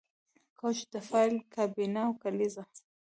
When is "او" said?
2.07-2.13